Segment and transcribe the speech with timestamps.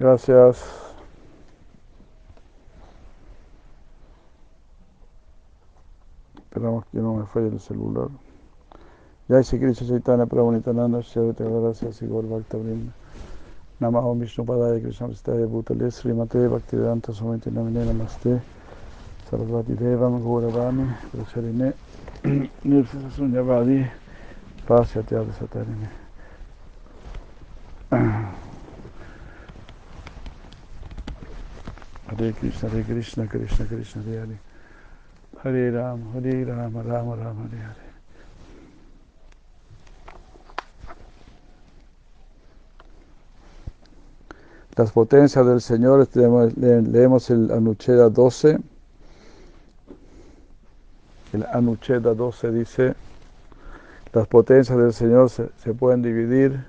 [0.00, 0.64] Gracias.
[6.36, 8.08] Esperamos que no me falle el celular.
[9.28, 12.56] Jai Sri Krishna Chaitanya Prabhu Nityananda Shri Gracias Igor Bhakta
[13.78, 15.90] Namaho Vishnu Padaya Krishna Pristaya Bhutale
[17.50, 18.40] Namine Namaste
[19.30, 20.22] Sarasvati Devam
[23.12, 23.86] Sunyavadi
[24.66, 25.04] Pasya
[32.20, 34.38] Hare Krishna Hare Krishna Krishna Krishna Hare Hare
[35.42, 37.90] Hare Ram Hare Ram Ram Ram Hare Hare
[44.76, 48.58] Las potencias del Señor, leemos el Anucheda 12.
[51.34, 52.94] El Anucheda 12 dice,
[54.14, 56.64] las potencias del Señor se, se pueden dividir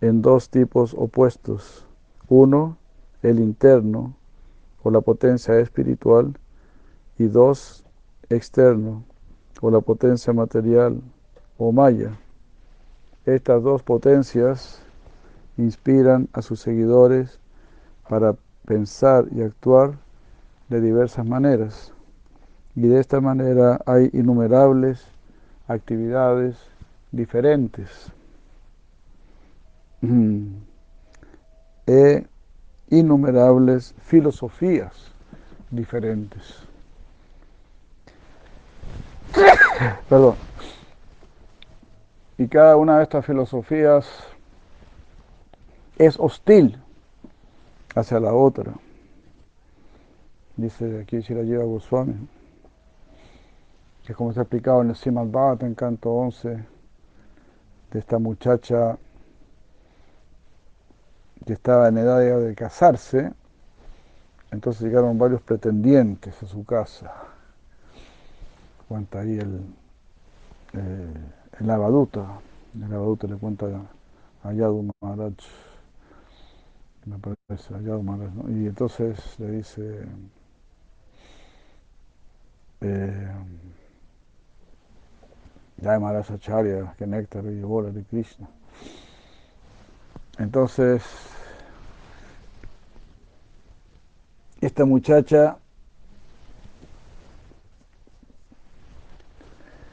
[0.00, 1.84] en dos tipos opuestos.
[2.28, 2.76] Uno,
[3.22, 4.16] el interno,
[4.82, 6.36] o la potencia espiritual,
[7.18, 7.84] y dos,
[8.28, 9.04] externo,
[9.60, 11.00] o la potencia material,
[11.58, 12.16] o maya.
[13.24, 14.82] Estas dos potencias
[15.56, 17.38] inspiran a sus seguidores
[18.08, 18.34] para
[18.66, 19.92] pensar y actuar
[20.68, 21.92] de diversas maneras.
[22.74, 25.06] Y de esta manera hay innumerables
[25.68, 26.56] actividades
[27.12, 28.10] diferentes
[31.86, 32.24] e
[32.92, 34.92] innumerables filosofías
[35.70, 36.58] diferentes.
[40.08, 40.34] Perdón.
[42.36, 44.06] Y cada una de estas filosofías
[45.96, 46.78] es hostil
[47.94, 48.74] hacia la otra.
[50.56, 52.28] Dice aquí lleva Goswami,
[54.04, 56.62] que como está explicado en el Simad en canto 11,
[57.90, 58.98] de esta muchacha
[61.44, 63.32] que estaba en edad de casarse,
[64.50, 67.12] entonces llegaron varios pretendientes a su casa.
[68.88, 69.60] Cuenta ahí el,
[70.74, 71.14] eh,
[71.60, 72.26] el Abaduta,
[72.74, 73.66] el Abaduta le cuenta
[74.44, 75.34] a Yadu Maharaj
[77.06, 78.48] me parece, allá ¿no?
[78.48, 80.06] Y entonces le dice,
[82.80, 83.32] eh,
[85.82, 88.48] Maharaj Acharya, que néctar y bola de Krishna.
[90.38, 91.02] Entonces,
[94.66, 95.56] esta muchacha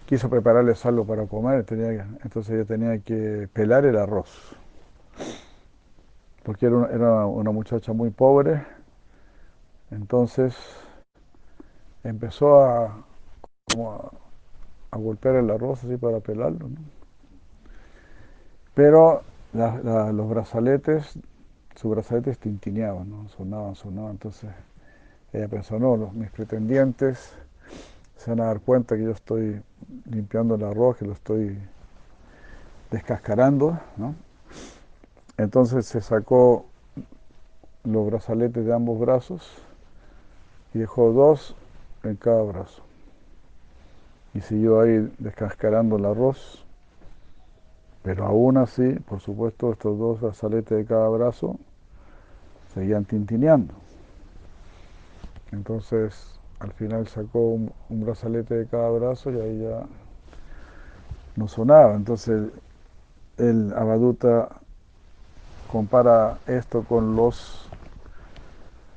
[0.06, 1.66] quiso prepararle algo para comer,
[2.24, 4.56] entonces ella tenía que pelar el arroz
[6.50, 8.66] porque era una, muchacha muy pobre,
[9.92, 10.56] entonces
[12.04, 13.06] empezó a,
[14.90, 16.70] a, golpear el arroz así para pelarlo.
[18.74, 19.22] Pero
[19.54, 21.20] los brazaletes,
[21.76, 23.30] sus brazaletes tintineaban, ¿no?
[23.30, 24.12] sonaban, sonaban.
[24.12, 24.50] Entonces
[25.34, 27.34] ella pensó, no, los, mis pretendientes
[28.18, 29.62] se van a dar cuenta que yo estoy
[30.06, 31.58] limpiando el arroz, que lo estoy
[32.92, 34.16] descascarando, ¿no?
[35.38, 36.66] Entonces se sacó
[37.84, 39.50] los brazaletes de ambos brazos
[40.74, 41.56] y dejó dos
[42.04, 42.84] en cada brazo.
[44.34, 46.66] Y siguió ahí descascarando el arroz.
[48.10, 51.60] Pero aún así, por supuesto, estos dos brazaletes de cada brazo
[52.74, 53.72] seguían tintineando.
[55.52, 59.84] Entonces, al final sacó un, brazalete de cada brazo y ahí ya
[61.36, 61.94] no sonaba.
[61.94, 62.50] Entonces,
[63.38, 64.56] el abaduta
[65.72, 67.70] compara esto con los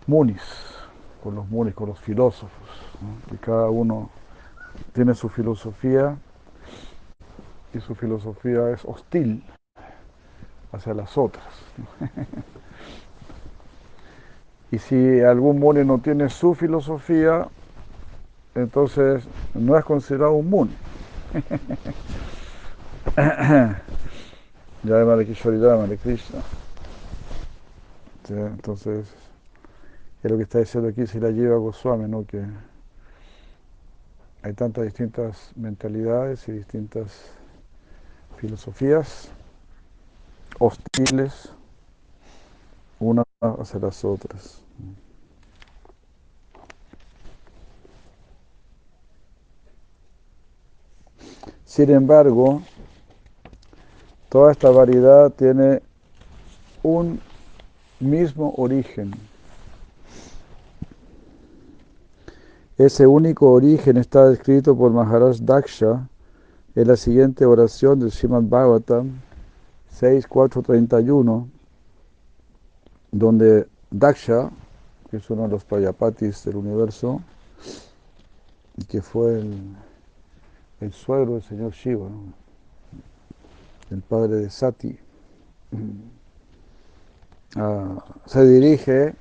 [0.06, 0.40] munis,
[1.22, 2.50] con los munis, con los filósofos,
[3.28, 4.08] que cada uno
[4.94, 6.16] tiene su filosofía
[7.74, 9.42] y su filosofía es hostil
[10.72, 11.46] hacia las otras.
[14.70, 17.48] y si algún muni no tiene su filosofía,
[18.54, 19.24] entonces
[19.54, 20.76] no es considerado un muni.
[24.84, 26.40] Ya de Mare Mare Krishna.
[28.28, 29.06] Entonces,
[30.22, 32.26] es lo que está diciendo aquí si la lleva Goswami, ¿no?
[32.26, 32.44] Que
[34.42, 37.32] hay tantas distintas mentalidades y distintas
[38.42, 39.30] filosofías
[40.58, 41.48] hostiles
[43.00, 44.60] unas hacia las otras.
[51.64, 52.60] Sin embargo,
[54.32, 55.82] Toda esta variedad tiene
[56.82, 57.20] un
[58.00, 59.12] mismo origen.
[62.78, 66.08] Ese único origen está descrito por Maharaj Daksha
[66.74, 69.20] en la siguiente oración del Srimad Bhagavatam
[70.00, 71.48] 6.4.31.
[73.10, 74.50] donde Daksha,
[75.10, 77.20] que es uno de los Prayapatis del universo,
[78.76, 79.76] y que fue el,
[80.80, 82.08] el suegro del señor Shiva,
[83.90, 84.98] el padre de Sati,
[87.56, 89.14] ah, se dirige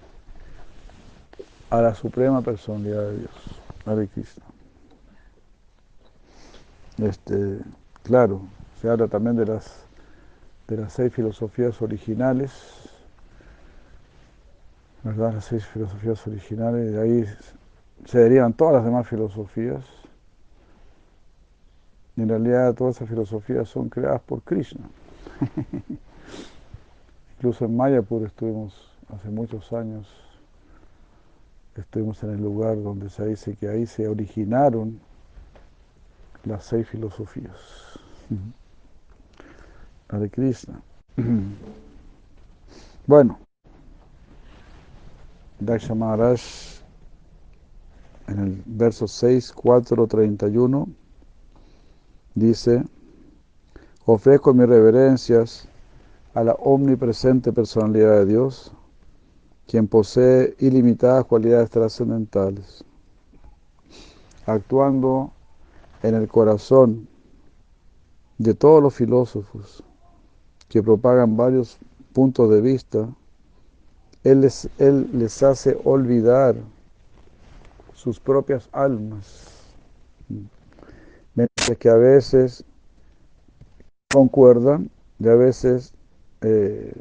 [1.70, 3.32] a la suprema personalidad de Dios,
[3.86, 4.51] Hare Krishna.
[6.98, 7.60] Este,
[8.04, 8.42] claro,
[8.82, 9.86] se habla también de las,
[10.68, 12.52] de las seis filosofías originales,
[15.04, 15.34] ¿verdad?
[15.34, 17.26] Las seis filosofías originales, de ahí
[18.06, 19.84] se derivan todas las demás filosofías.
[22.16, 24.86] Y en realidad todas esas filosofías son creadas por Krishna.
[27.38, 30.08] Incluso en Mayapur estuvimos hace muchos años,
[31.76, 35.00] estuvimos en el lugar donde se dice que ahí se originaron
[36.46, 37.56] las seis filosofías.
[40.10, 40.82] Hare Krishna.
[43.08, 43.40] Bueno,
[45.60, 46.42] Daksha Maharaj
[48.28, 50.88] en el verso 6, 4, 31
[52.34, 52.84] dice,
[54.06, 55.68] ofrezco mis reverencias
[56.34, 58.72] a la omnipresente personalidad de Dios,
[59.68, 62.86] quien posee ilimitadas cualidades trascendentales,
[64.46, 65.34] actuando
[66.04, 67.08] en el corazón
[68.38, 69.84] de todos los filósofos
[70.68, 71.78] que propagan varios
[72.14, 73.10] puntos de vista,
[74.24, 76.56] él les, hace olvidar
[77.94, 79.74] sus propias almas,
[81.36, 82.64] mientras que a veces
[84.12, 84.90] concuerdan
[85.20, 85.94] y a veces
[86.42, 86.94] eh,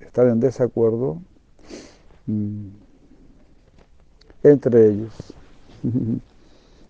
[0.00, 1.20] están en desacuerdo
[2.26, 2.68] mm,
[4.42, 5.12] entre ellos.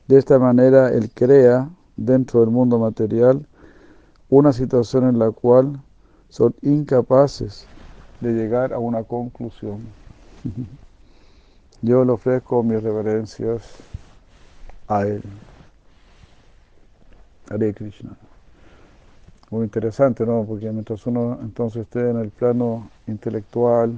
[0.06, 3.46] De esta manera, Él crea dentro del mundo material
[4.28, 5.80] una situación en la cual
[6.28, 7.66] son incapaces
[8.20, 9.78] de llegar a una conclusión.
[11.82, 13.62] Yo le ofrezco mis reverencias
[14.88, 15.22] a Él.
[17.48, 18.16] Hare Krishna.
[19.50, 20.44] Muy interesante, ¿no?
[20.44, 23.94] Porque mientras uno entonces esté en el plano intelectual,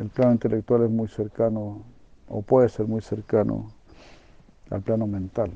[0.00, 1.82] el plano intelectual es muy cercano,
[2.28, 3.75] o puede ser muy cercano
[4.70, 5.50] al plano mental.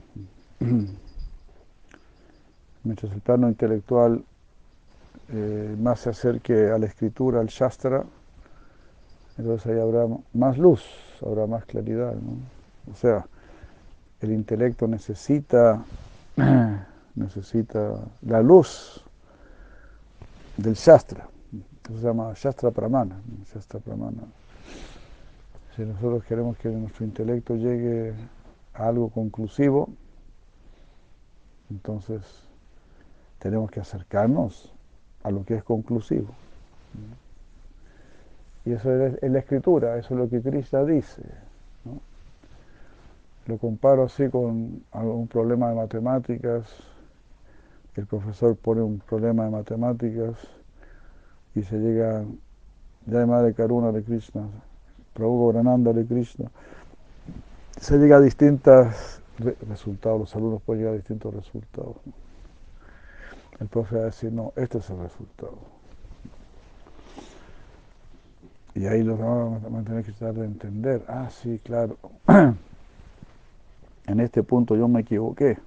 [2.84, 4.24] Mientras el plano intelectual
[5.32, 8.04] eh, más se acerque a la escritura, al Shastra,
[9.38, 10.84] entonces ahí habrá más luz,
[11.24, 12.14] habrá más claridad.
[12.90, 13.26] O sea,
[14.20, 15.82] el intelecto necesita,
[17.14, 19.02] necesita la luz
[20.56, 21.26] del Shastra.
[21.84, 23.16] Eso se llama Shastra Pramana.
[23.52, 24.22] Shastra Pramana.
[25.74, 28.14] Si nosotros queremos que nuestro intelecto llegue
[28.86, 29.88] algo conclusivo,
[31.70, 32.22] entonces
[33.38, 34.72] tenemos que acercarnos
[35.22, 36.28] a lo que es conclusivo.
[38.64, 41.22] Y eso es, la escritura, eso es lo que Krishna dice.
[43.46, 46.68] Lo comparo así con algún problema de matemáticas,
[47.96, 50.36] el profesor pone un problema de matemáticas
[51.54, 52.24] y se llega,
[53.06, 54.46] ya Madre Karuna de Krishna,
[55.14, 56.50] Prabhu Grananda de Krishna,
[57.80, 59.22] se llega a distintos
[59.68, 61.96] resultados, los alumnos pueden llegar a distintos resultados.
[63.58, 65.58] El profe va a decir, no, este es el resultado.
[68.74, 71.96] Y ahí los demás van a tener que tratar de entender, ah, sí, claro,
[74.06, 75.58] en este punto yo me equivoqué.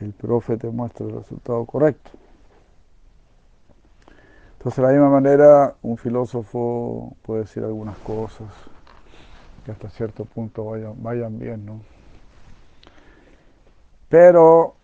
[0.00, 2.10] El profe te muestra el resultado correcto.
[4.58, 8.48] Entonces, de la misma manera, un filósofo puede decir algunas cosas,
[9.64, 11.80] que hasta cierto punto vayan, vayan bien, ¿no?
[14.08, 14.74] Pero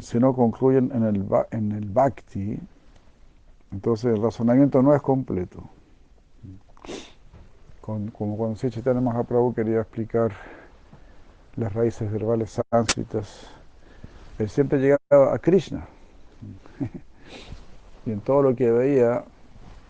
[0.00, 2.58] si no concluyen en el, en el bhakti,
[3.72, 5.68] entonces el razonamiento no es completo.
[7.80, 10.32] como cuando Sri Mahaprabhu quería explicar
[11.56, 13.48] las raíces verbales sánscritas,
[14.38, 15.86] él siempre llegaba a Krishna.
[18.06, 19.24] y en todo lo que veía,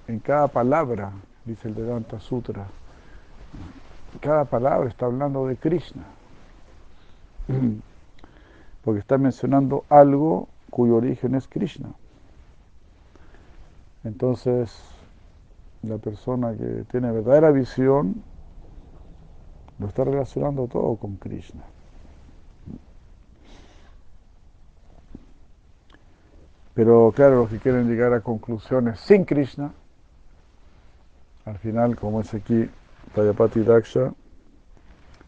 [0.06, 1.12] en cada palabra,
[1.44, 2.66] dice el Vedanta Sutra,
[4.18, 6.02] cada palabra está hablando de Krishna.
[8.84, 11.88] Porque está mencionando algo cuyo origen es Krishna.
[14.04, 14.72] Entonces,
[15.82, 18.22] la persona que tiene verdadera visión
[19.78, 21.62] lo está relacionando todo con Krishna.
[26.74, 29.72] Pero claro, los que quieren llegar a conclusiones sin Krishna,
[31.46, 32.68] al final, como es aquí
[33.14, 34.12] Prayapati Daksha,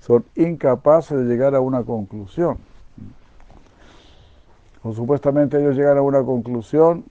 [0.01, 2.59] son incapaces de llegar a una conclusión.
[4.83, 7.05] O supuestamente ellos llegan a una conclusión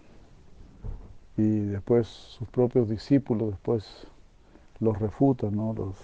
[1.36, 4.08] y después sus propios discípulos después
[4.80, 5.74] los refutan, ¿no?
[5.74, 5.96] los,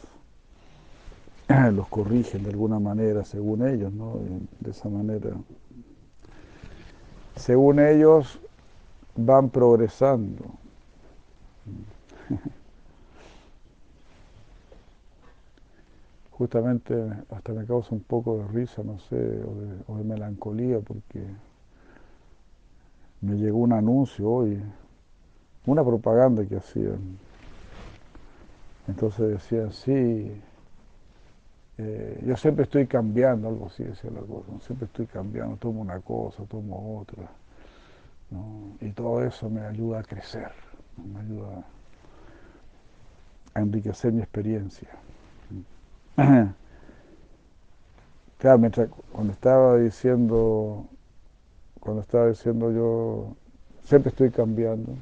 [1.73, 4.19] los corrigen de alguna manera según ellos, ¿no?
[4.59, 5.31] de esa manera.
[7.35, 8.39] Según ellos
[9.15, 10.43] van progresando.
[16.43, 16.93] Justamente
[17.29, 19.15] hasta me causa un poco de risa, no sé,
[19.87, 21.23] o de melancolía, porque
[23.21, 24.61] me llegó un anuncio hoy
[25.65, 27.17] una propaganda que hacían.
[28.89, 30.41] Entonces decían, sí,
[31.77, 36.01] eh, yo siempre estoy cambiando, algo así decía la cosa, siempre estoy cambiando, tomo una
[36.01, 37.23] cosa, tomo otra.
[38.81, 40.51] Y todo eso me ayuda a crecer,
[40.97, 41.63] me ayuda
[43.53, 44.89] a enriquecer mi experiencia.
[48.37, 50.85] Claro, mientras, cuando estaba diciendo,
[51.79, 53.35] cuando estaba diciendo yo,
[53.85, 54.93] siempre estoy cambiando,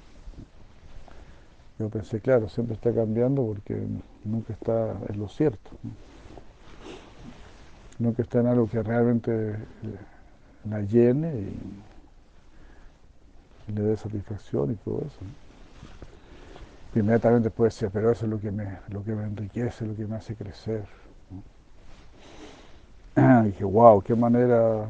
[1.79, 3.75] yo pensé, claro, siempre está cambiando porque
[4.23, 5.71] nunca está en lo cierto.
[7.97, 9.57] Nunca está en algo que realmente eh,
[10.69, 11.57] la llene y,
[13.73, 15.19] le dé satisfacción y todo eso.
[16.93, 20.05] inmediatamente puede decir, pero eso es lo que me, lo que me enriquece, lo que
[20.05, 20.83] me hace crecer.
[23.45, 24.85] Dije, wow, qué manera,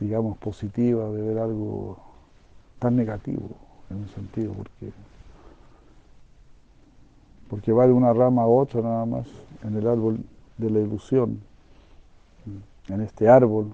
[0.00, 1.98] digamos, positiva de ver algo
[2.78, 3.48] tan negativo
[3.90, 4.92] en un sentido, porque
[7.48, 9.26] porque va de una rama a otra nada más
[9.62, 10.18] en el árbol
[10.58, 11.40] de la ilusión,
[12.88, 13.72] en este árbol,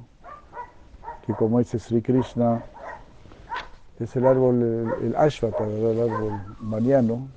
[1.27, 2.63] que como dice Sri Krishna,
[3.99, 7.29] es el árbol, el, Ashvata, el árbol maniano,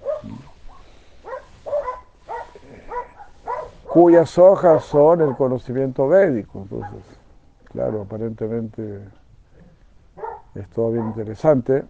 [3.96, 6.64] cuyas hojas son el conocimiento védico.
[6.64, 7.02] Entonces,
[7.64, 9.06] claro, aparentemente
[10.54, 11.86] es todo bien interesante.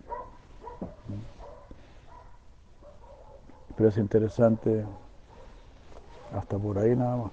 [3.75, 4.85] Pero es interesante
[6.37, 7.31] hasta por ahí nada más.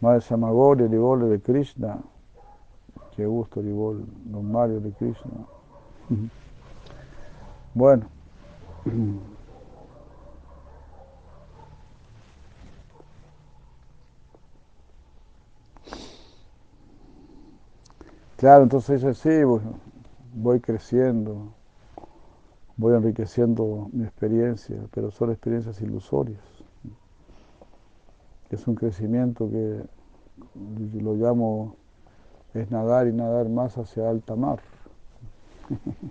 [0.00, 1.98] Madre Samagori, el de Krishna.
[3.14, 5.32] Qué gusto, Ribol, don Mario de Krishna.
[7.74, 8.06] Bueno.
[18.42, 19.62] Claro, entonces dice, sí,
[20.34, 21.54] voy creciendo
[22.76, 26.40] voy enriqueciendo mi experiencia, pero son experiencias ilusorias.
[28.50, 29.82] Es un crecimiento que
[31.00, 31.76] lo llamo,
[32.54, 34.58] es nadar y nadar más hacia alta mar.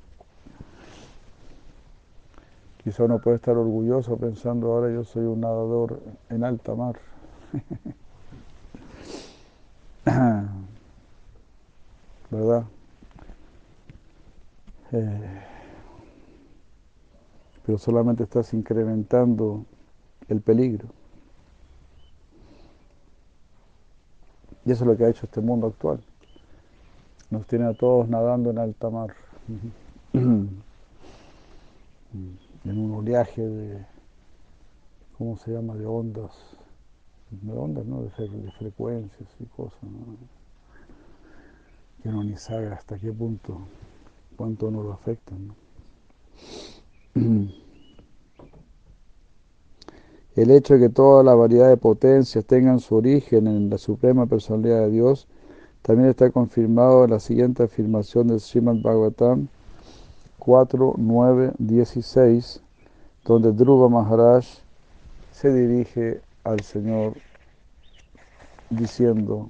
[2.85, 6.95] Quizá uno puede estar orgulloso pensando ahora yo soy un nadador en alta mar.
[12.31, 12.63] ¿Verdad?
[14.93, 15.41] Eh,
[17.65, 19.65] pero solamente estás incrementando
[20.29, 20.87] el peligro.
[24.65, 26.01] Y eso es lo que ha hecho este mundo actual.
[27.29, 29.13] Nos tiene a todos nadando en alta mar,
[30.13, 30.61] en
[32.65, 33.85] un oleaje de,
[35.17, 36.31] ¿cómo se llama?, de ondas,
[37.29, 38.09] de ondas, ¿no?, de,
[38.57, 39.79] frecuencias y cosas,
[42.01, 43.59] que uno ni sabe hasta qué punto,
[44.35, 45.47] cuánto nos lo afectan.
[45.47, 45.55] ¿no?
[50.35, 54.25] El hecho de que toda la variedad de potencias tengan su origen en la suprema
[54.27, 55.27] personalidad de Dios
[55.81, 59.47] también está confirmado en la siguiente afirmación del Srimad Bhagavatam
[60.39, 62.61] 4, 9, 16,
[63.25, 64.45] donde Dhruva Maharaj
[65.31, 67.13] se dirige al Señor
[68.69, 69.49] diciendo,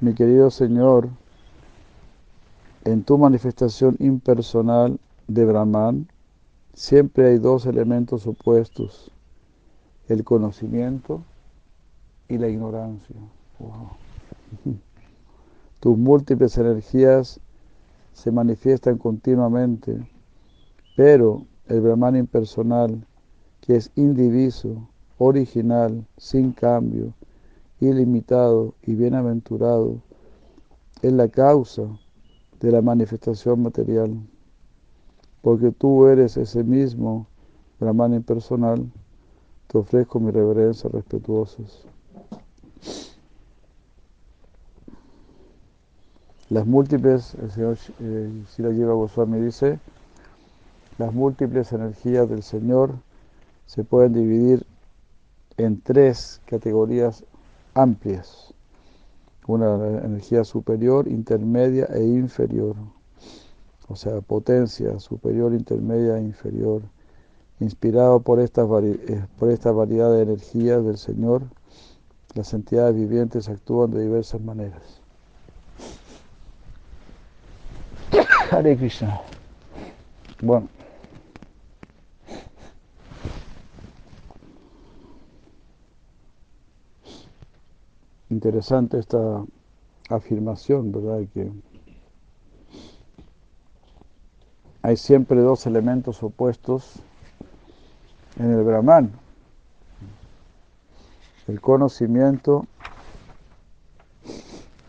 [0.00, 1.10] mi querido Señor,
[2.84, 6.08] en tu manifestación impersonal de Brahman,
[6.72, 9.10] siempre hay dos elementos opuestos,
[10.08, 11.22] el conocimiento
[12.28, 13.16] y la ignorancia.
[15.80, 17.38] Tus múltiples energías
[18.14, 19.98] se manifiestan continuamente,
[20.96, 23.06] pero el Brahman impersonal,
[23.60, 24.88] que es indiviso,
[25.18, 27.12] original, sin cambio,
[27.80, 29.96] ilimitado y bienaventurado,
[31.02, 31.82] es la causa
[32.60, 34.20] de la manifestación material,
[35.42, 37.26] porque tú eres ese mismo
[37.78, 38.90] Brahman impersonal,
[39.66, 41.84] te ofrezco mis reverencias respetuosas.
[46.50, 49.78] Las múltiples, el señor eh, Goswami dice,
[50.98, 52.92] las múltiples energías del Señor
[53.64, 54.66] se pueden dividir
[55.56, 57.24] en tres categorías
[57.74, 58.54] amplias.
[59.46, 59.74] una
[60.04, 62.76] energía superior, intermedia e inferior.
[63.88, 66.82] O sea, potencia superior, intermedia e inferior.
[67.58, 71.42] Inspirado por esta, eh, por esta variedad de energías del Señor,
[72.34, 75.00] las entidades vivientes actúan de diversas maneras.
[78.50, 78.78] Hare.
[80.40, 80.79] Bueno.
[88.40, 89.44] Interesante esta
[90.08, 91.28] afirmación, ¿verdad?
[91.34, 91.52] Que
[94.80, 97.00] hay siempre dos elementos opuestos
[98.38, 99.12] en el Brahman.
[101.48, 102.64] El conocimiento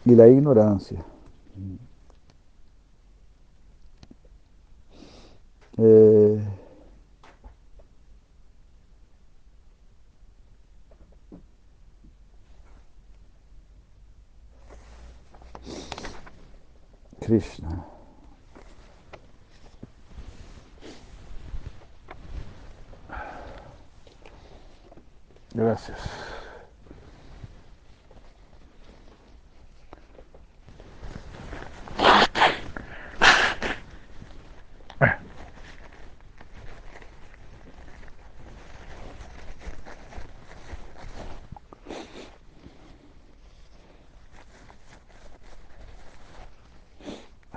[0.05, 1.03] y la ignorancia.
[5.77, 6.41] Eh,
[17.31, 17.85] Krishna.
[25.55, 26.31] Gracias.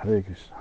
[0.05, 0.55] Hare Krishna.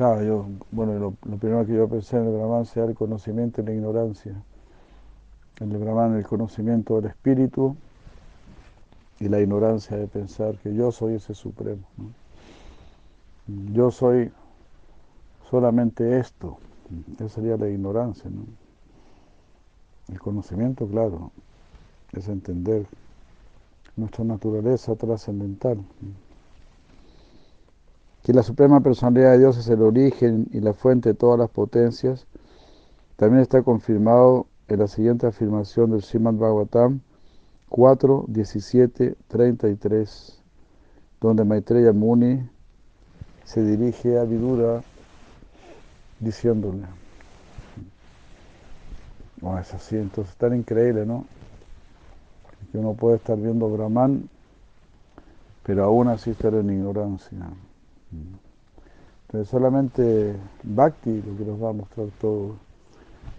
[0.00, 3.66] Claro, yo, bueno, lo, primero que yo pensé en el Brahman sea el conocimiento y
[3.66, 4.32] la ignorancia.
[5.60, 7.76] En el Brahman el conocimiento del espíritu
[9.18, 11.82] y la ignorancia de pensar que yo soy ese supremo.
[13.74, 14.32] Yo soy
[15.50, 16.56] solamente esto.
[17.16, 18.30] Esa sería la ignorancia.
[18.30, 18.46] ¿no?
[20.08, 21.30] El conocimiento, claro,
[22.12, 22.86] es entender
[23.96, 25.84] nuestra naturaleza trascendental.
[28.22, 31.50] Que la Suprema Personalidad de Dios es el origen y la fuente de todas las
[31.50, 32.26] potencias,
[33.16, 37.00] también está confirmado en la siguiente afirmación del Srimad Bhagavatam
[37.70, 40.42] 4, 17, 33,
[41.20, 42.48] donde Maitreya Muni
[43.44, 44.82] se dirige a Vidura
[46.18, 46.86] diciéndole.
[49.40, 51.24] Bueno, es así, entonces tan increíble, ¿no?
[52.72, 54.28] Que uno puede estar viendo Brahman,
[55.62, 57.38] pero aún así estar en ignorancia.
[59.26, 62.56] Entonces solamente Bhakti lo que nos va a mostrar todo.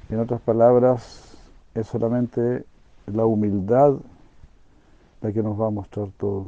[0.10, 1.38] En otras palabras,
[1.74, 2.66] es solamente
[3.08, 3.96] la humildad
[5.22, 6.48] la que nos va a mostrar todo.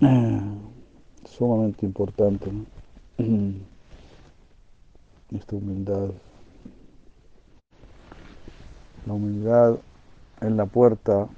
[1.24, 2.50] Sumamente importante.
[2.52, 2.64] ¿no?
[5.36, 6.10] esta humildad.
[9.06, 9.76] La humildad
[10.40, 11.28] en la puerta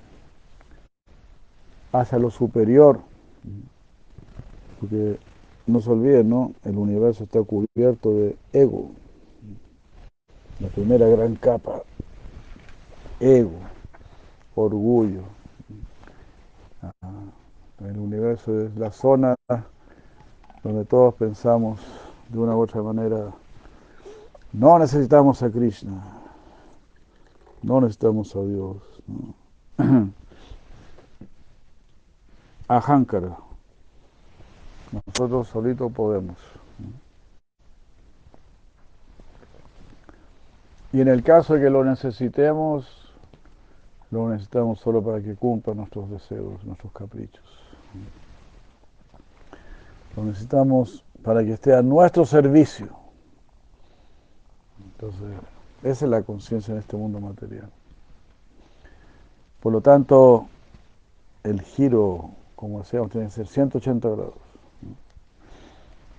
[1.92, 3.00] hacia lo superior.
[4.80, 5.18] Porque
[5.66, 6.52] no se olviden, ¿no?
[6.64, 8.90] El universo está cubierto de ego.
[10.60, 11.82] La primera gran capa,
[13.20, 13.60] ego,
[14.54, 15.22] orgullo.
[17.80, 19.36] El universo es la zona
[20.62, 21.80] donde todos pensamos
[22.28, 23.32] de una u otra manera,
[24.52, 26.02] no necesitamos a Krishna,
[27.62, 28.76] no necesitamos a Dios.
[32.68, 33.36] Ahankara,
[34.92, 36.36] nosotros solitos podemos.
[40.92, 43.12] Y en el caso de que lo necesitemos,
[44.10, 47.44] lo necesitamos solo para que cumpla nuestros deseos, nuestros caprichos.
[50.16, 52.88] Lo necesitamos para que esté a nuestro servicio.
[54.92, 55.28] Entonces,
[55.82, 57.70] esa es la conciencia en este mundo material.
[59.60, 60.48] Por lo tanto,
[61.44, 64.34] el giro, como decíamos, tiene que ser 180 grados.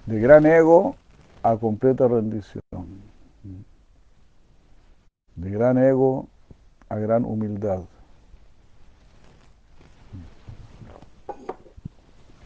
[0.06, 0.95] De gran ego
[1.43, 2.63] a completa rendición.
[5.36, 6.30] De gran ego
[6.88, 7.82] a gran humildad.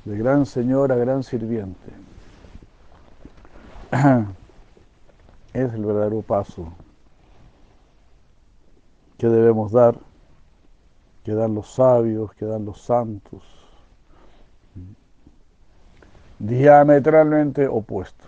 [0.05, 1.91] de gran señor a gran sirviente.
[5.53, 6.73] Es el verdadero paso
[9.19, 9.95] que debemos dar,
[11.23, 13.62] que dan los sabios, que dan los santos,
[16.47, 18.25] diametralmente opuesto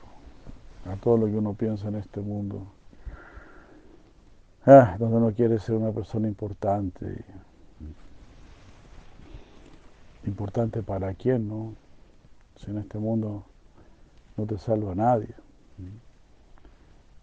[0.85, 2.65] a todo lo que uno piensa en este mundo,
[4.65, 7.23] ah, donde uno quiere ser una persona importante
[10.27, 11.73] importante para quién, ¿no?
[12.57, 13.43] Si en este mundo
[14.37, 15.33] no te salva nadie.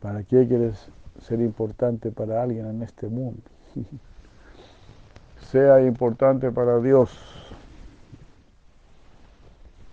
[0.00, 0.88] ¿Para qué quieres
[1.20, 3.40] ser importante para alguien en este mundo?
[5.50, 7.11] sea importante para Dios.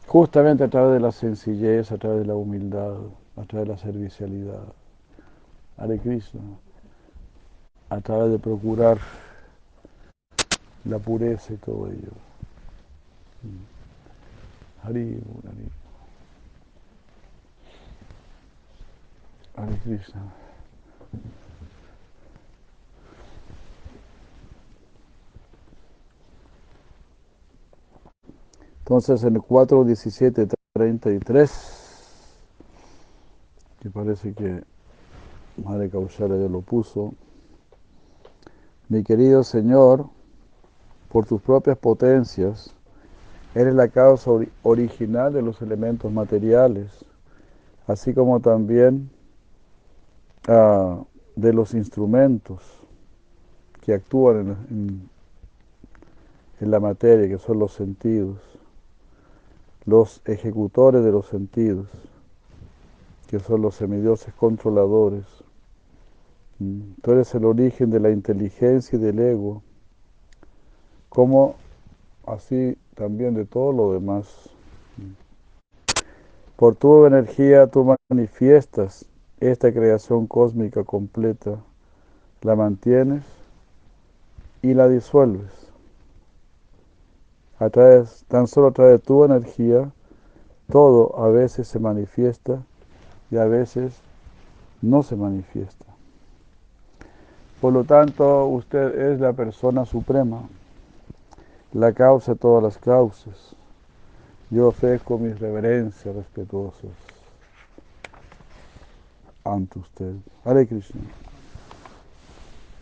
[0.09, 2.95] Justamente a través de la sencillez, a través de la humildad,
[3.37, 4.63] a través de la servicialidad.
[5.77, 6.41] Hare Krishna.
[7.89, 8.97] A través de procurar
[10.85, 12.11] la pureza y todo ello.
[14.81, 15.69] Hari, Hari.
[19.57, 20.23] Hare Krishna.
[28.89, 31.51] Entonces en el 4, 17, 33,
[33.81, 34.63] que parece que
[35.63, 37.13] Madre Causara ya lo puso,
[38.87, 40.07] mi querido Señor,
[41.09, 42.73] por tus propias potencias,
[43.53, 44.31] eres la causa
[44.63, 47.05] original de los elementos materiales,
[47.85, 49.11] así como también
[50.47, 52.63] uh, de los instrumentos
[53.81, 54.57] que actúan
[56.59, 58.48] en la materia, que son los sentidos,
[59.89, 61.87] los ejecutores de los sentidos,
[63.27, 65.25] que son los semidioses controladores.
[66.59, 69.63] Mm, tú eres el origen de la inteligencia y del ego,
[71.09, 71.55] como
[72.25, 74.49] así también de todo lo demás.
[74.97, 75.13] Mm.
[76.55, 79.05] Por tu energía tú manifiestas
[79.39, 81.57] esta creación cósmica completa,
[82.41, 83.23] la mantienes
[84.61, 85.58] y la disuelves.
[87.59, 89.91] A través, tan solo a través de tu energía,
[90.71, 92.61] todo a veces se manifiesta
[93.31, 93.93] y a veces
[94.81, 95.85] no se manifiesta.
[97.59, 100.41] Por lo tanto, usted es la persona suprema,
[101.73, 103.55] la causa de todas las causas.
[104.49, 106.89] Yo ofrezco mis reverencias respetuosas
[109.43, 110.13] ante usted.
[110.45, 111.01] Hare Krishna.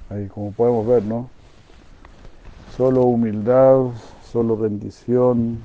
[0.10, 1.30] Ahí como podemos ver, ¿no?
[2.76, 3.88] Solo humildad,
[4.32, 5.60] solo bendición.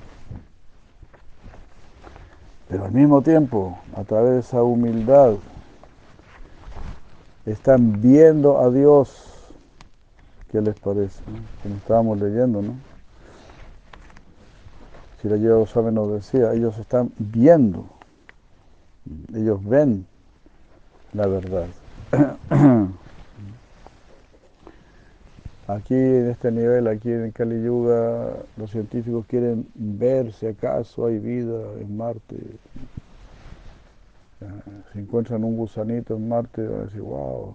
[2.69, 5.35] Pero al mismo tiempo, a través de esa humildad,
[7.45, 9.29] están viendo a Dios.
[10.51, 11.23] ¿Qué les parece?
[11.63, 12.75] Como estábamos leyendo, ¿no?
[15.21, 17.87] Si la lleva Goswami nos decía, ellos están viendo,
[19.35, 20.07] ellos ven
[21.13, 21.67] la verdad.
[25.69, 31.19] Aquí en este nivel, aquí en Kali Yuga, los científicos quieren ver si acaso hay
[31.19, 32.37] vida en Marte.
[34.93, 37.55] Si encuentran un gusanito en Marte, van a decir, wow,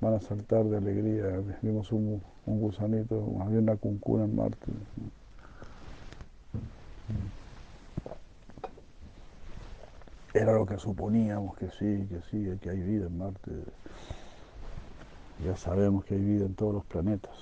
[0.00, 1.38] van a saltar de alegría.
[1.60, 4.72] Vimos un, un gusanito, había una cuncuna en Marte.
[10.32, 13.50] Era lo que suponíamos que sí, que sí, que hay vida en Marte.
[15.44, 17.34] Ya sabemos que hay vida en todos los planetas.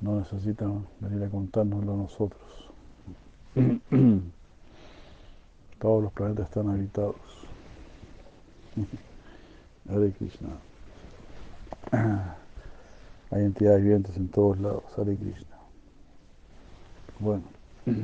[0.00, 2.42] No necesitan venir a contárnoslo a nosotros.
[5.78, 7.16] todos los planetas están habitados.
[9.88, 10.48] Hare Krishna.
[13.30, 14.84] Hay entidades vivientes en todos lados.
[14.98, 15.56] Hare Krishna.
[17.18, 17.44] Bueno.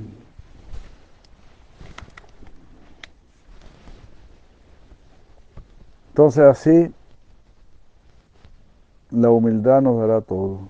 [6.13, 6.93] Entonces así
[9.13, 10.61] la humildad nos dará todo.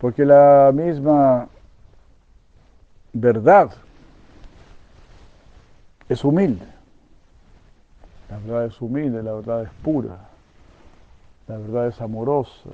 [0.00, 1.48] Porque la misma
[3.12, 3.70] verdad
[6.08, 6.66] es humilde.
[8.28, 10.18] La verdad es humilde, la verdad es pura,
[11.46, 12.70] la verdad es amorosa,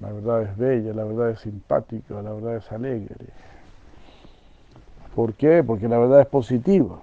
[0.00, 3.26] la verdad es bella, la verdad es simpática, la verdad es alegre.
[5.14, 5.62] ¿Por qué?
[5.62, 6.98] Porque la verdad es positiva.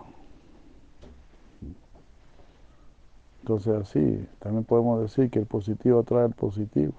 [3.41, 6.93] Entonces así, también podemos decir que el positivo atrae al positivo,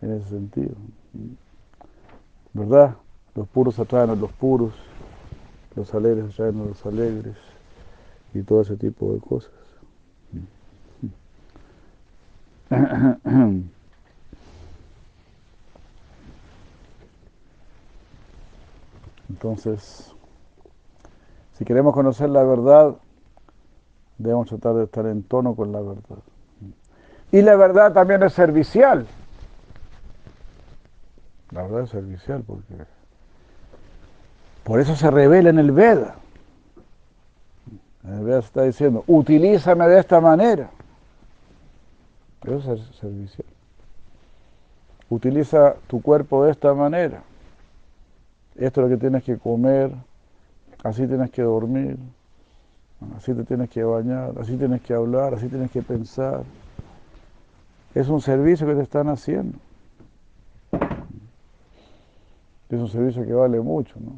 [0.00, 0.74] en ese sentido.
[2.52, 2.96] ¿Verdad?
[3.34, 4.72] Los puros atraen a los puros,
[5.76, 7.36] los alegres atraen a los alegres
[8.34, 9.52] y todo ese tipo de cosas.
[19.28, 20.12] Entonces,
[21.54, 22.96] si queremos conocer la verdad,
[24.18, 26.18] Debemos tratar de estar en tono con la verdad.
[27.30, 29.06] Y la verdad también es servicial.
[31.50, 32.74] La verdad es servicial porque
[34.64, 36.16] por eso se revela en el Veda.
[38.04, 40.70] En el Veda se está diciendo, utilízame de esta manera.
[42.42, 43.46] Eso es servicial.
[45.10, 47.22] utiliza tu cuerpo de esta manera.
[48.56, 49.90] Esto es lo que tienes que comer,
[50.82, 51.96] así tienes que dormir,
[53.16, 56.42] así te tienes que bañar, así tienes que hablar, así tienes que pensar.
[57.94, 59.58] Es un servicio que te están haciendo.
[62.68, 64.12] Es un servicio que vale mucho, ¿no?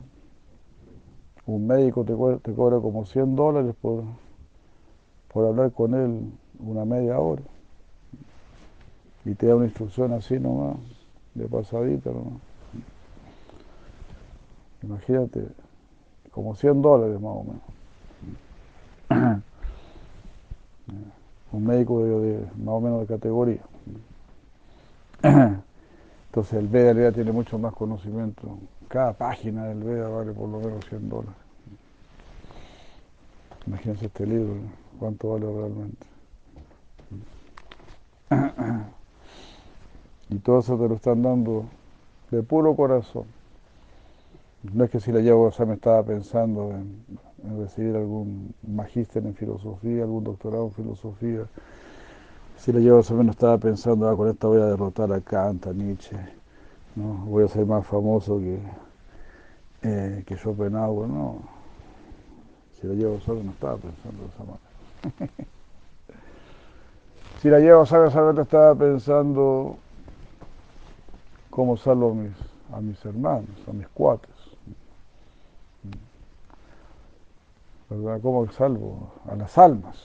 [1.46, 4.04] Un médico te, cobra, como 100 dólares por,
[5.32, 7.42] por hablar con él una media hora.
[9.24, 10.76] Y te da una instrucción así nomás,
[11.34, 12.40] de pasadita nomás.
[14.82, 15.46] Imagínate,
[16.30, 17.79] como 100 dólares más o menos.
[21.52, 23.60] Un médico de, más o menos de categoría.
[25.22, 28.58] Entonces el Veda, el tiene mucho más conocimiento.
[28.88, 31.34] Cada página del Veda vale por lo menos 100 dólares.
[33.66, 34.54] Imagínense este libro,
[34.98, 36.06] cuánto vale realmente.
[40.30, 41.64] Y todo eso te lo están dando
[42.30, 43.24] de puro corazón.
[44.62, 47.04] No es que si la llevo, sea, me estaba pensando en,
[47.58, 51.46] recibir algún magíster en filosofía, algún doctorado en filosofía.
[52.58, 55.66] Si la llevo, sea, no estaba pensando, ah, con esta voy a derrotar a Kant,
[55.66, 56.16] a Nietzsche,
[56.94, 57.24] ¿no?
[57.24, 58.58] voy a ser más famoso que,
[59.82, 61.38] eh, que Schopenhauer, no.
[62.78, 65.32] Si la llevo solo no estaba pensando de esa manera.
[67.40, 69.76] si la llevo sabes, solamente estaba pensando
[71.48, 72.32] cómo salvo a mis,
[72.72, 74.39] a mis hermanos, a mis cuates.
[77.90, 79.96] ¿Cómo salvo a las almas?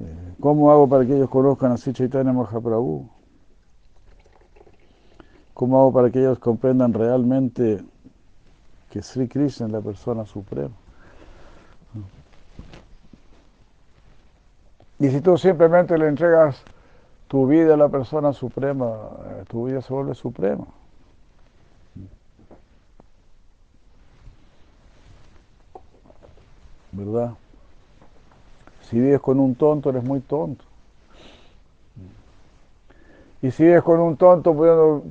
[0.00, 3.08] Eh, ¿Cómo hago para que ellos conozcan a Chaitanya Mahaprabhu?
[5.54, 7.80] ¿Cómo hago para que ellos comprendan realmente
[8.90, 10.74] que Sri Krishna es la persona suprema?
[14.98, 16.60] Y si tú simplemente le entregas
[17.28, 20.66] tu vida a la persona suprema, eh, tu vida se vuelve suprema.
[26.96, 27.34] ¿Verdad?
[28.82, 30.64] Si vives con un tonto, eres muy tonto.
[33.42, 35.02] Y si vives con un tonto, pudiendo,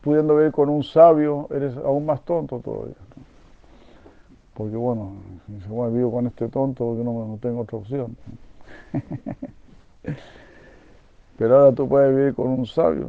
[0.00, 2.94] pudiendo vivir con un sabio, eres aún más tonto todavía.
[4.54, 5.12] Porque bueno,
[5.46, 8.16] si bueno, vivo con este tonto porque no, no tengo otra opción.
[11.38, 13.08] Pero ahora tú puedes vivir con un sabio,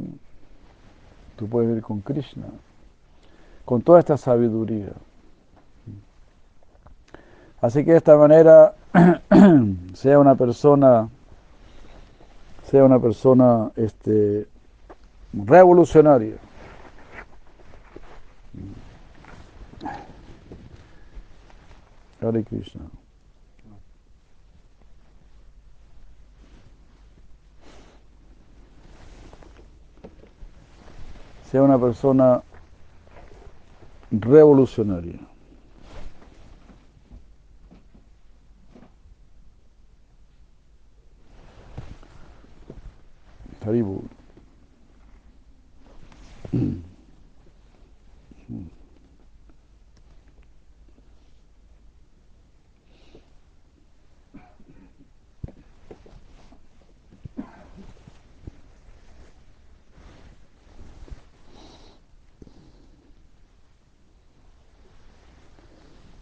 [1.36, 2.46] tú puedes vivir con Krishna,
[3.64, 4.92] con toda esta sabiduría.
[7.60, 8.74] Así que de esta manera
[9.94, 11.08] sea una persona,
[12.70, 14.46] sea una persona este,
[15.34, 16.36] revolucionaria.
[22.22, 22.82] Hare Krishna.
[31.50, 32.42] Sea una persona
[34.10, 35.29] revolucionaria.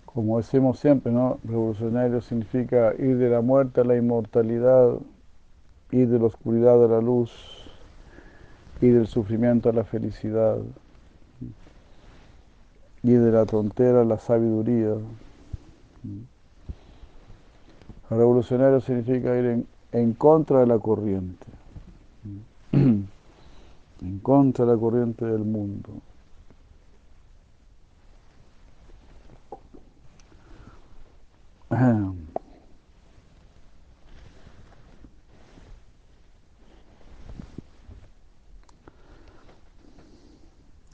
[0.05, 1.39] Como decimos siempre, ¿no?
[1.45, 4.99] Revolucionario significa ir de la muerte a la inmortalidad
[5.91, 7.33] y de la oscuridad a la luz,
[8.81, 10.59] y del sufrimiento a la felicidad,
[13.03, 14.95] y de la tontera a la sabiduría.
[18.11, 21.47] Revolucionario significa ir en, en contra de la corriente,
[22.73, 25.91] en contra de la corriente del mundo.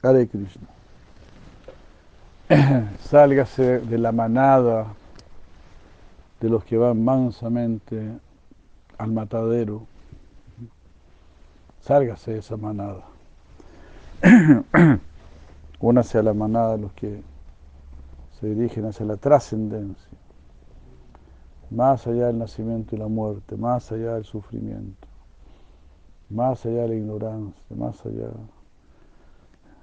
[0.05, 0.67] Hare Krishna.
[3.09, 4.93] Sálgase de la manada
[6.39, 8.11] de los que van mansamente
[8.99, 9.87] al matadero.
[11.81, 13.01] Sálgase de esa manada.
[15.79, 17.23] Únase a la manada de los que
[18.39, 20.09] se dirigen hacia la trascendencia,
[21.71, 25.07] más allá del nacimiento y la muerte, más allá del sufrimiento,
[26.29, 28.29] más allá de la ignorancia, más allá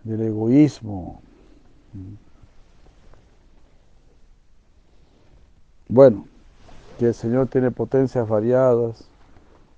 [0.04, 1.20] del egoísmo.
[5.88, 6.26] Bueno,
[6.98, 9.08] que el Señor tiene potencias variadas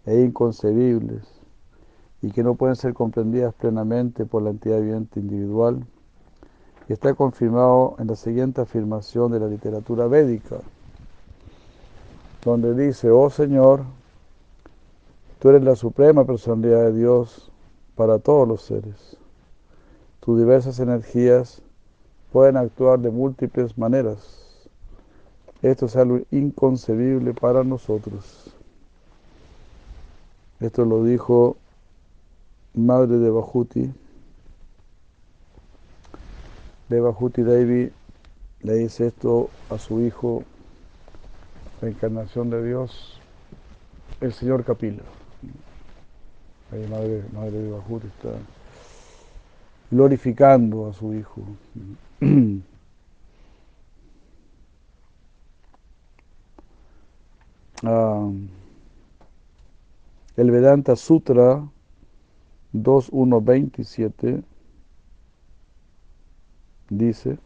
[0.07, 1.23] e inconcebibles
[2.23, 5.85] y que no pueden ser comprendidas plenamente por la entidad viviente individual.
[6.89, 10.57] Y está confirmado en la siguiente afirmación de la literatura védica,
[12.45, 13.85] donde dice, oh Señor,
[15.39, 17.51] tú eres la suprema personalidad de Dios
[17.95, 19.17] para todos los seres.
[20.25, 21.61] Tus diversas energías
[22.33, 24.67] pueden actuar de múltiples maneras.
[25.61, 28.55] Esto es algo inconcebible para nosotros.
[30.61, 31.59] Esto lo dijo
[32.73, 33.93] madre de Bajuti.
[36.89, 37.93] De Bajuti Devi
[38.63, 40.43] le dice esto a su hijo,
[41.83, 43.21] la encarnación de Dios,
[44.23, 45.03] el señor Capila.
[46.91, 48.31] Madre, madre de Bajuti está
[49.95, 51.43] glorificando a su hijo.
[57.87, 58.31] Ah,
[60.39, 61.69] el Vedanta Sutra
[62.73, 64.43] 2.1.27
[66.89, 67.37] dice,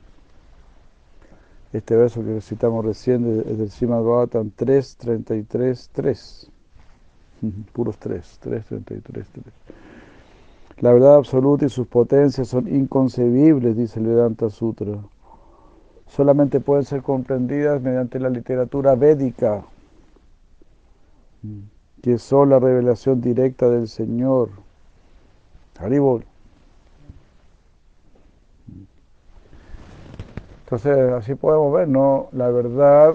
[1.72, 6.50] este verso que citamos recién es del Srimad Bhagavatam 3.33.3,
[7.72, 9.87] puros 3, 3.33.3.
[10.80, 14.92] La verdad absoluta y sus potencias son inconcebibles, dice el Vedanta Sutra.
[16.06, 19.64] Solamente pueden ser comprendidas mediante la literatura védica,
[22.00, 24.50] que son la revelación directa del Señor.
[25.78, 26.24] Haribol.
[30.64, 32.28] Entonces, así podemos ver, ¿no?
[32.32, 33.14] La verdad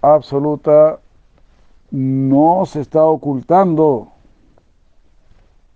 [0.00, 0.98] absoluta
[1.90, 4.09] no se está ocultando.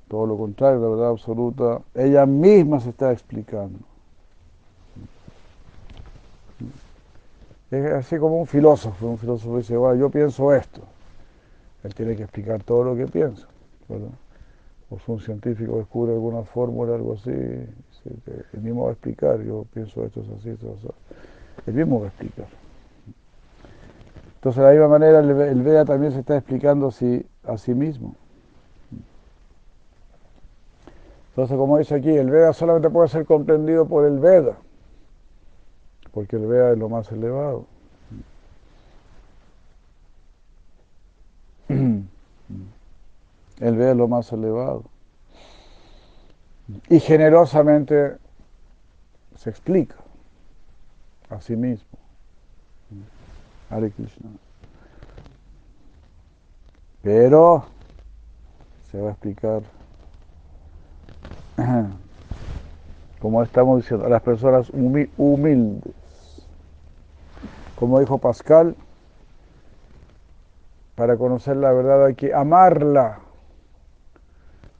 [0.08, 3.78] Todo lo contrario, la verdad absoluta, ella misma se está explicando.
[7.70, 10.82] Es así como un filósofo, un filósofo dice, bueno, yo pienso esto.
[11.82, 13.46] Él tiene que explicar todo lo que piensa.
[14.90, 19.66] o si un científico descubre alguna fórmula, algo así, el mismo va a explicar, yo
[19.72, 20.94] pienso esto es así, esto es así.
[21.66, 22.46] El mismo va a explicar.
[24.36, 28.14] Entonces, de la misma manera, el Veda también se está explicando así, a sí mismo.
[31.34, 34.56] Entonces, como dice aquí, el Veda solamente puede ser comprendido por el Veda,
[36.12, 37.66] porque el Veda es lo más elevado.
[43.60, 44.84] Él ve lo más elevado.
[46.88, 48.16] Y generosamente
[49.36, 49.96] se explica
[51.30, 51.98] a sí mismo.
[53.70, 54.30] Hare Krishna.
[57.02, 57.64] Pero
[58.90, 59.62] se va a explicar,
[63.20, 65.94] como estamos diciendo, a las personas humildes.
[67.76, 68.76] Como dijo Pascal,
[70.94, 73.18] para conocer la verdad hay que amarla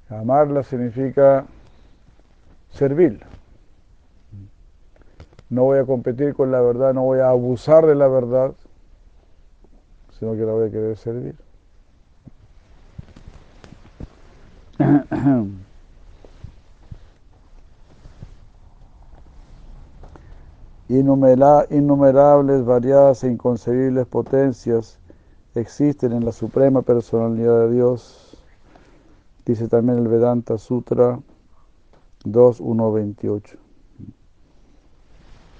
[0.08, 1.44] Amarla significa
[2.70, 3.20] servir.
[5.48, 8.52] No voy a competir con la verdad, no voy a abusar de la verdad,
[10.18, 11.36] sino que la voy a querer servir.
[20.88, 24.98] Innumerables, variadas e inconcebibles potencias
[25.54, 28.34] existen en la suprema personalidad de Dios
[29.44, 31.20] Dice también el Vedanta Sutra
[32.24, 33.58] 2.1.28.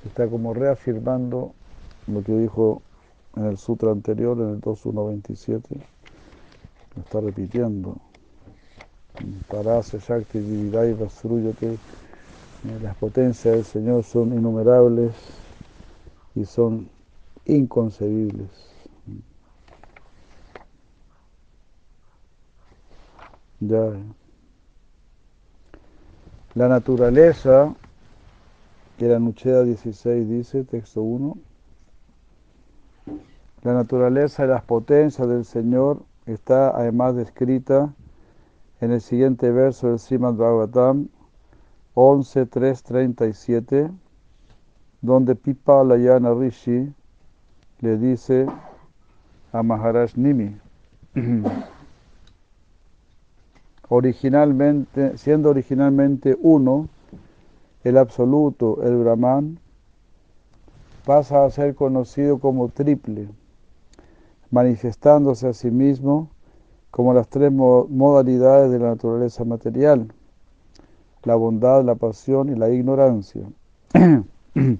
[0.07, 1.53] Está como reafirmando
[2.07, 2.81] lo que dijo
[3.37, 5.63] en el sutra anterior, en el 2.1.27.
[6.97, 7.99] Lo está repitiendo.
[9.49, 10.97] Parase, Shakti, Dividai,
[11.59, 11.77] que
[12.65, 15.13] Las potencias del Señor son innumerables
[16.35, 16.89] y son
[17.45, 18.49] inconcebibles.
[26.55, 27.75] La naturaleza,
[28.97, 31.37] que la Nucheda 16 dice, texto 1,
[33.63, 37.93] la naturaleza y las potencias del Señor está además descrita
[38.81, 41.09] en el siguiente verso del Srimad Bhagavatam
[41.95, 43.91] 11.3.37,
[45.01, 46.93] donde Pipa Layana Rishi
[47.81, 48.47] le dice
[49.53, 50.57] a Maharaj Nimi,
[53.89, 56.89] originalmente, siendo originalmente uno,
[57.85, 59.61] el absoluto, el Brahman,
[61.05, 63.29] pasa a ser conocido como triple,
[64.51, 66.31] manifestándose a sí mismo
[66.91, 70.13] como las tres modalidades de la naturaleza material,
[71.25, 73.43] la bondad, la pasión y la ignorancia.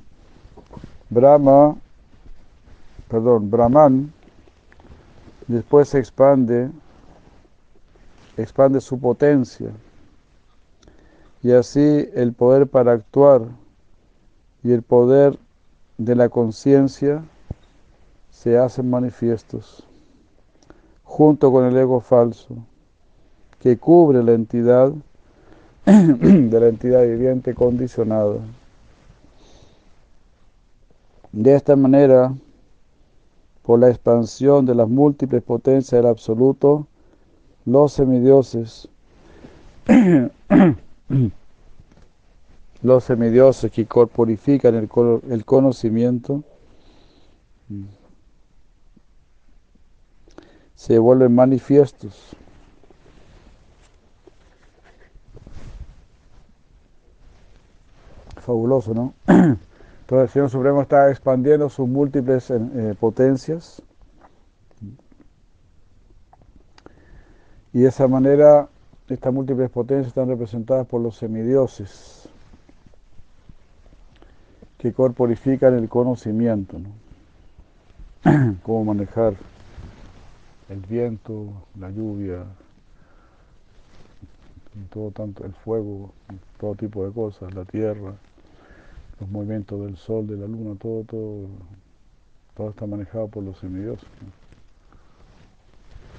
[1.11, 1.77] Brahma,
[3.09, 4.13] perdón, Brahman,
[5.47, 6.71] después se expande
[8.37, 9.71] expande su potencia
[11.43, 13.43] y así el poder para actuar
[14.63, 15.39] y el poder
[15.99, 17.23] de la conciencia
[18.31, 19.87] se hacen manifiestos
[21.05, 22.57] junto con el ego falso
[23.61, 24.93] que cubre la entidad
[25.87, 28.37] de la entidad viviente condicionada.
[31.31, 32.33] De esta manera,
[33.63, 36.87] por la expansión de las múltiples potencias del absoluto,
[37.67, 38.89] los semidioses,
[42.83, 44.89] los semidioses que corporifican el,
[45.29, 46.43] el conocimiento,
[50.75, 52.37] se vuelven manifiestos
[58.45, 59.15] fabuloso, ¿no?
[59.27, 63.83] Entonces el Señor Supremo está expandiendo sus múltiples eh, potencias.
[67.73, 68.69] Y de esa manera,
[69.09, 72.29] estas múltiples potencias están representadas por los semidioses,
[74.79, 78.55] que corporifican el conocimiento, ¿no?
[78.63, 79.35] Cómo manejar
[80.69, 81.47] el viento,
[81.81, 82.45] la lluvia,
[84.91, 86.13] todo tanto el fuego,
[86.61, 88.15] todo tipo de cosas, la tierra
[89.25, 91.47] los movimientos del sol, de la luna, todo, todo,
[92.55, 94.07] todo está manejado por los semidioses.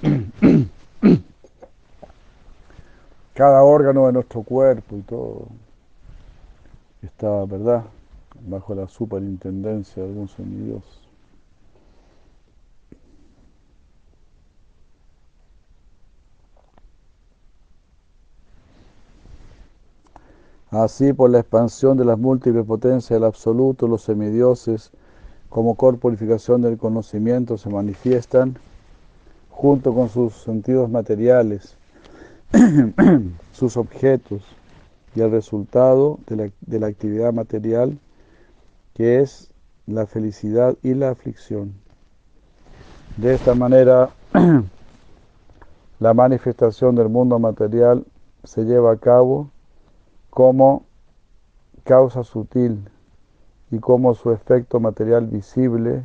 [3.34, 5.46] Cada órgano de nuestro cuerpo y todo
[7.00, 7.84] está, ¿verdad?,
[8.40, 11.05] bajo la superintendencia de algún semidios.
[20.82, 24.90] Así, por la expansión de las múltiples potencias del absoluto, los semidioses,
[25.48, 28.58] como corporificación del conocimiento, se manifiestan
[29.48, 31.76] junto con sus sentidos materiales,
[33.52, 34.42] sus objetos
[35.14, 37.98] y el resultado de la, de la actividad material,
[38.92, 39.50] que es
[39.86, 41.72] la felicidad y la aflicción.
[43.16, 44.10] De esta manera,
[46.00, 48.04] la manifestación del mundo material
[48.44, 49.50] se lleva a cabo
[50.36, 50.84] como
[51.84, 52.90] causa sutil
[53.70, 56.04] y como su efecto material visible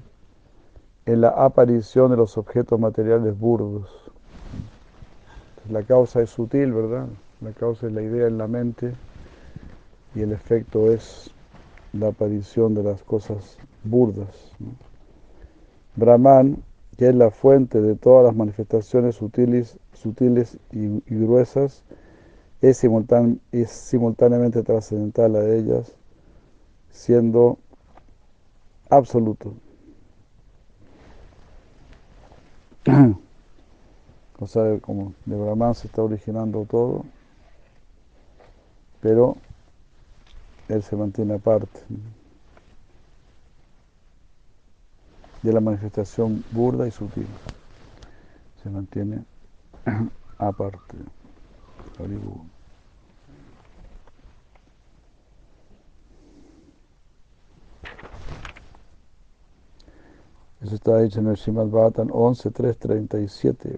[1.06, 3.90] en la aparición de los objetos materiales burdos.
[5.70, 7.08] La causa es sutil, ¿verdad?
[7.42, 8.94] La causa es la idea en la mente
[10.16, 11.30] y el efecto es
[11.92, 14.54] la aparición de las cosas burdas.
[15.98, 16.64] Brahman,
[16.96, 21.84] que es la fuente de todas las manifestaciones sutiles, sutiles y gruesas,
[22.62, 25.92] es, simultáneamente trascendental a ellas,
[26.92, 27.58] siendo
[28.90, 29.54] absoluto.
[34.40, 37.04] o sea, como de Brahman se está originando todo,
[39.02, 39.38] pero
[40.70, 41.80] él se mantiene aparte
[45.42, 47.28] de la manifestación burda y sutil.
[48.62, 49.24] Se mantiene
[50.38, 50.98] aparte.
[60.62, 63.78] Eso está dicho en el Srimad Bhattan 11.337.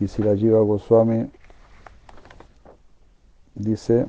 [0.00, 1.30] Y si la Jiva Goswami
[3.54, 4.06] dice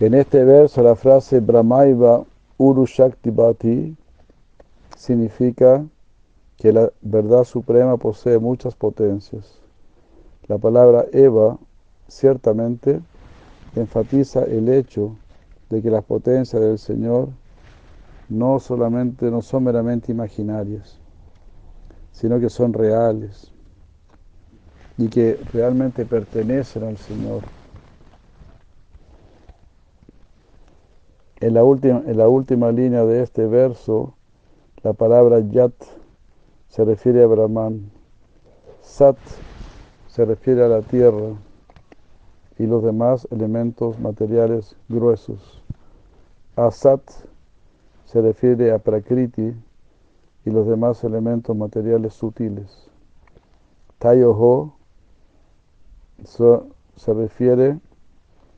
[0.00, 2.24] en este verso la frase Brahmaiva
[2.58, 3.96] Uru Shakti Bhati
[4.96, 5.84] significa
[6.58, 9.60] que la verdad suprema posee muchas potencias.
[10.46, 11.58] La palabra Eva
[12.08, 13.00] ciertamente
[13.76, 15.16] enfatiza el hecho
[15.70, 17.28] de que las potencias del Señor
[18.28, 20.98] no solamente no son meramente imaginarias,
[22.12, 23.52] sino que son reales
[24.96, 27.42] y que realmente pertenecen al Señor.
[31.40, 34.14] En la última, en la última línea de este verso,
[34.82, 35.74] la palabra Yat
[36.74, 37.88] se refiere a Brahman.
[38.80, 39.16] Sat
[40.08, 41.36] se refiere a la tierra
[42.58, 45.62] y los demás elementos materiales gruesos.
[46.56, 47.00] Asat
[48.06, 49.54] se refiere a Prakriti
[50.44, 52.90] y los demás elementos materiales sutiles.
[54.00, 54.74] Tayoho
[56.24, 57.78] se refiere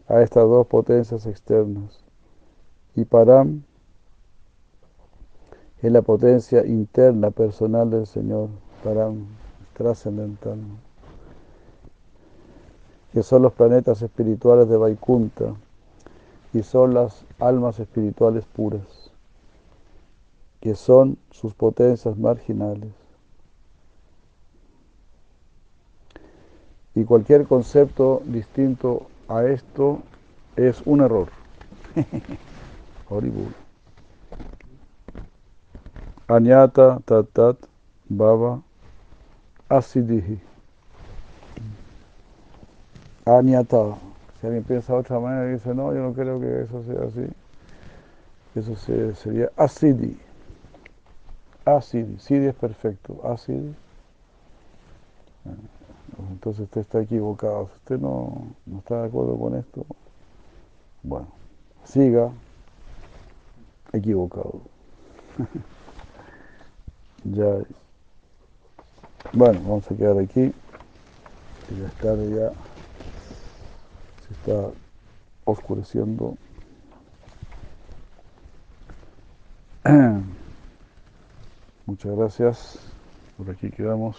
[0.09, 2.03] a estas dos potencias externas.
[2.95, 3.65] Y Param
[5.83, 8.49] es la potencia interna personal del Señor,
[8.83, 9.11] para
[9.75, 10.59] trascendental,
[13.13, 15.55] que son los planetas espirituales de Vaikunta
[16.53, 19.11] y son las almas espirituales puras,
[20.61, 22.93] que son sus potencias marginales.
[26.95, 29.99] Y cualquier concepto distinto a esto
[30.57, 31.29] es un error.
[33.11, 33.66] Horrible.
[36.29, 37.57] Anyata tat
[38.11, 38.61] baba
[39.71, 40.41] asidihi.
[43.25, 43.97] Anyata.
[44.41, 47.07] Si alguien piensa de otra manera y dice, no, yo no creo que eso sea
[47.07, 47.27] así.
[48.57, 48.75] Eso
[49.15, 50.19] sería asidi.
[51.65, 52.19] Asidi.
[52.19, 53.21] Sidi es perfecto.
[53.25, 53.73] Asidi.
[56.33, 57.69] Entonces usted está equivocado.
[57.69, 59.87] Si usted no, no está de acuerdo con esto,
[61.05, 61.29] bueno,
[61.85, 62.31] siga
[63.93, 64.61] equivocado.
[67.33, 67.59] ya.
[69.33, 70.53] Bueno, vamos a quedar aquí.
[71.71, 72.53] Ya es ya.
[74.27, 74.71] Se está
[75.45, 76.37] oscureciendo.
[81.87, 82.79] Muchas gracias.
[83.37, 84.17] Por aquí quedamos.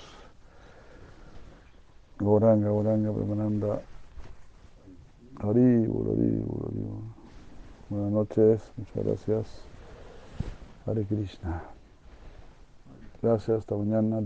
[2.20, 3.82] Goranga, Goranga, Premananda.
[5.40, 6.72] Haribur, Haribur.
[7.90, 9.62] Buenas noches, muchas gracias.
[10.86, 11.77] Hare Krishna.
[13.22, 14.22] Gracias, hasta mañana.